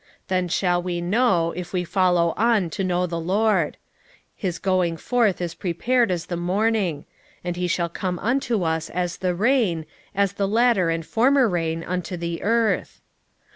[0.01, 3.77] 6:3 Then shall we know, if we follow on to know the LORD:
[4.35, 7.05] his going forth is prepared as the morning;
[7.43, 9.85] and he shall come unto us as the rain,
[10.15, 12.99] as the latter and former rain unto the earth.